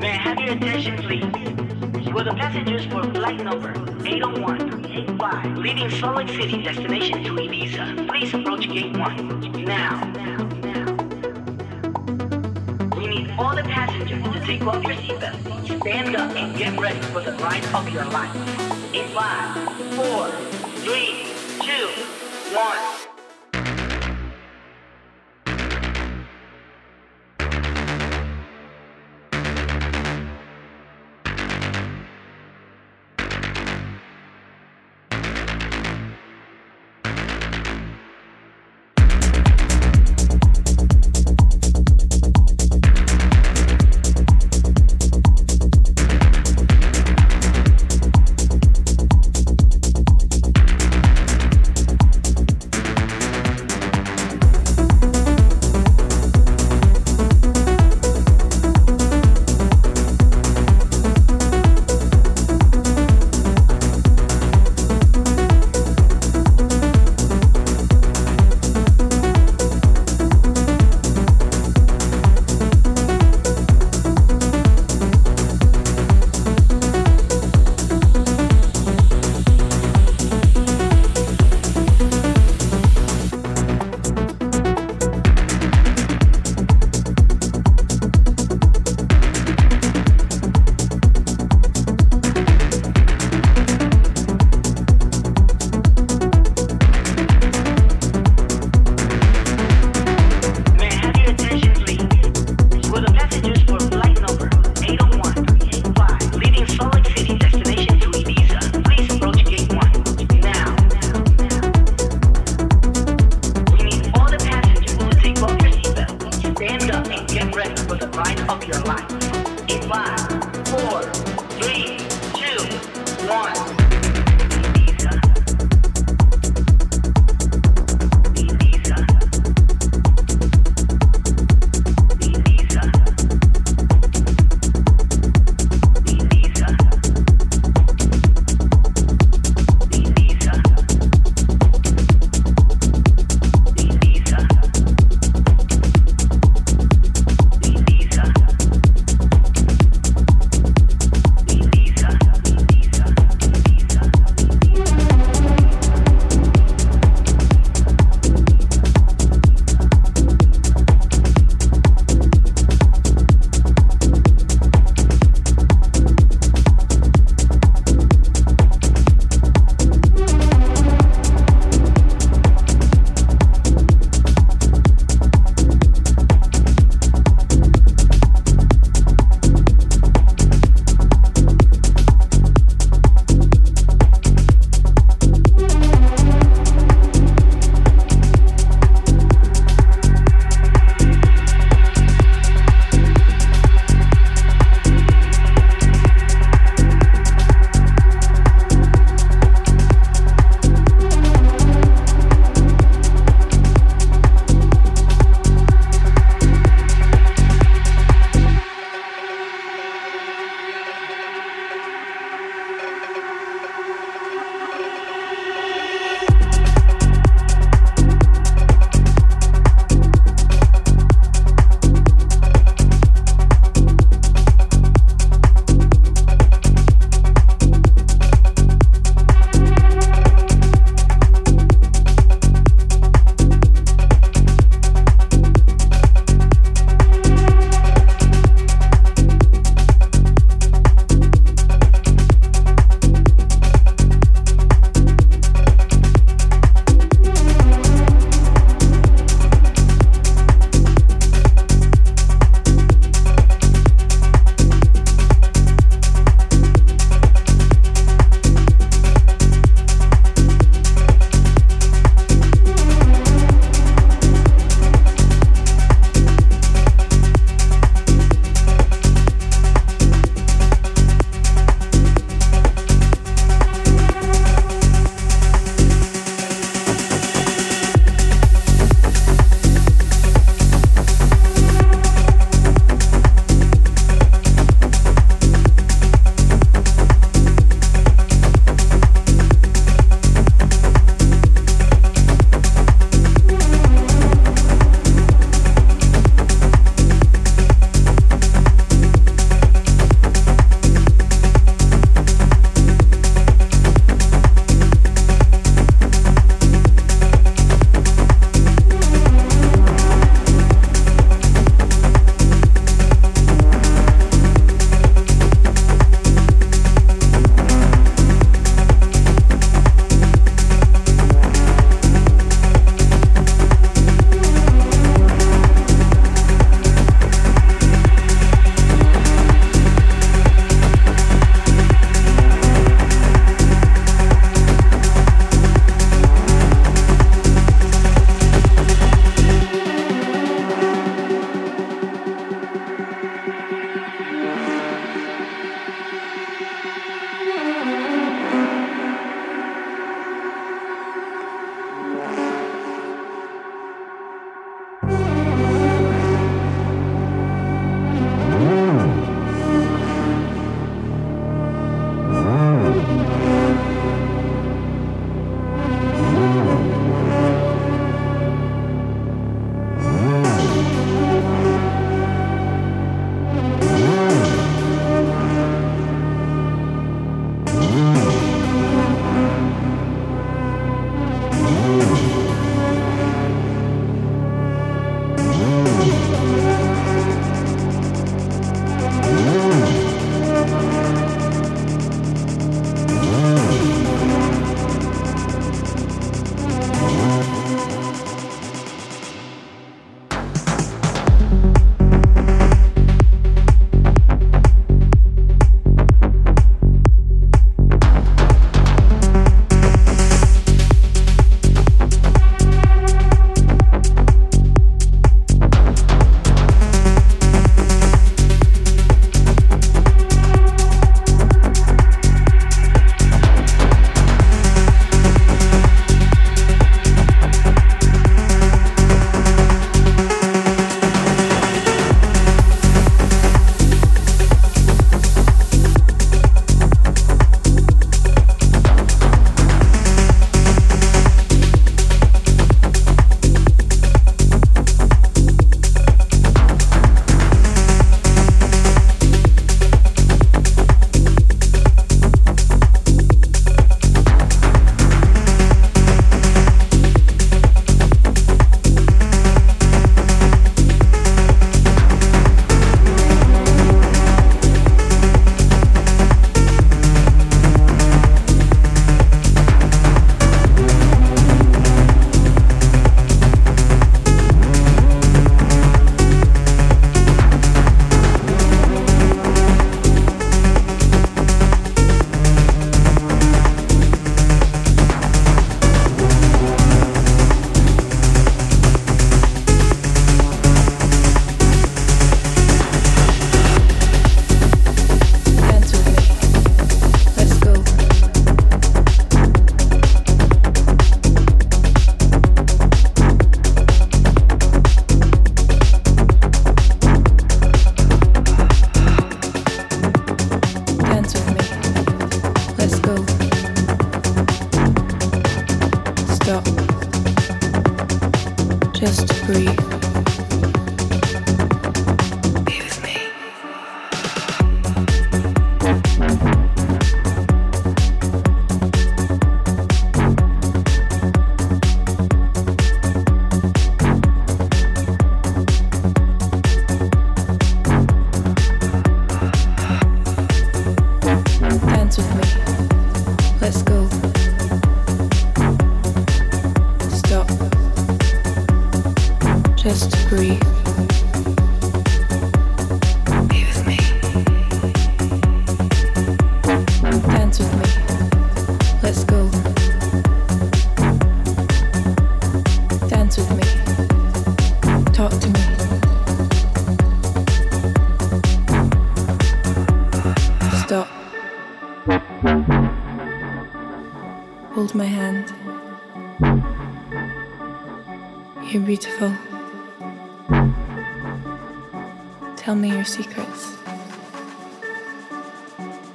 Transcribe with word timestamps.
May 0.00 0.10
I 0.10 0.16
have 0.16 0.38
your 0.38 0.54
attention, 0.54 0.96
please? 0.98 1.24
You 2.06 2.16
are 2.16 2.22
the 2.22 2.34
passengers 2.36 2.84
for 2.86 3.02
flight 3.12 3.42
number 3.42 3.72
801-85, 3.72 5.56
leaving 5.58 5.90
Salt 5.90 6.16
Lake 6.18 6.28
City, 6.28 6.62
destination 6.62 7.24
to 7.24 7.30
Ibiza. 7.30 8.08
Please 8.08 8.32
approach 8.32 8.68
gate 8.68 8.96
1 8.96 9.64
now. 9.64 9.98
We 12.96 13.06
need 13.08 13.30
all 13.38 13.56
the 13.56 13.64
passengers 13.64 14.22
to 14.22 14.40
take 14.46 14.62
off 14.62 14.84
your 14.84 14.94
seatbelts, 14.94 15.80
stand 15.80 16.14
up, 16.14 16.30
and 16.36 16.56
get 16.56 16.78
ready 16.78 17.00
for 17.06 17.20
the 17.20 17.32
ride 17.32 17.64
of 17.74 17.88
your 17.88 18.04
life. 18.04 18.34
In 18.94 19.08
5, 19.08 19.68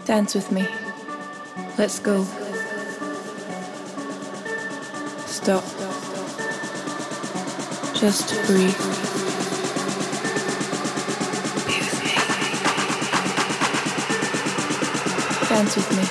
Dance 0.05 0.35
with 0.35 0.51
me. 0.51 0.67
Let's 1.77 1.97
go. 1.97 2.23
Stop. 5.25 5.63
Just 7.95 8.45
breathe. 8.45 8.92
Dance 15.53 15.75
with 15.75 15.91
me. 15.91 16.03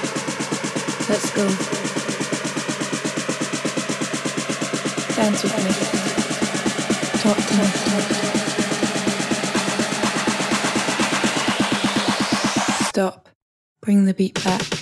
Let's 1.08 1.30
go. 1.34 1.42
Dance 5.16 5.42
with 5.42 5.56
me. 5.64 5.72
Talk 7.18 7.38
to 7.48 7.54
me. 7.56 7.66
Stop. 12.86 13.28
Bring 13.80 14.04
the 14.04 14.14
beat 14.14 14.44
back. 14.44 14.81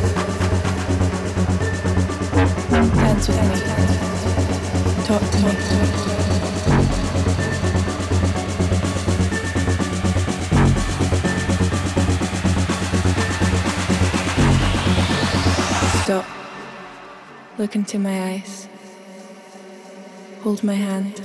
Dance 2.89 3.27
with 3.27 3.37
me. 3.37 3.45
Talk 5.05 5.21
to 5.21 5.37
me. 5.37 5.51
Stop. 16.03 16.25
Look 17.59 17.75
into 17.75 17.99
my 17.99 18.31
eyes. 18.31 18.67
Hold 20.41 20.63
my 20.63 20.73
hand. 20.73 21.21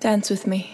Dance 0.00 0.30
with 0.30 0.46
me. 0.46 0.71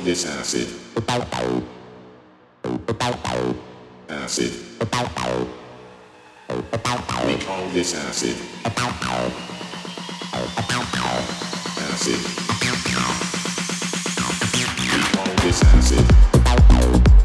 This 0.00 0.26
acid. 0.26 0.68
Acid. 4.08 4.52
We 7.26 7.36
call 7.38 7.68
this 7.70 7.94
acid. 7.94 8.36
Acid. 11.78 12.20
We 14.52 15.00
call 15.14 15.34
this 15.42 15.62
acid. 15.62 17.15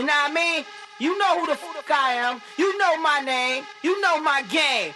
You 0.00 0.06
know 0.06 0.14
what 0.14 0.30
I 0.30 0.34
mean? 0.34 0.64
You 0.98 1.18
know 1.18 1.40
who 1.40 1.46
the 1.46 1.56
fuck 1.56 1.90
I 1.90 2.14
am. 2.14 2.40
You 2.56 2.78
know 2.78 2.96
my 3.02 3.20
name. 3.20 3.64
You 3.82 4.00
know 4.00 4.18
my 4.22 4.40
game. 4.48 4.94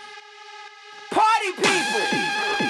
Party 1.11 1.53
people. 1.53 2.64